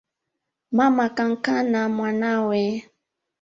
Mame 0.77 1.05
kankana 1.17 1.79
mwanawe 1.95 2.61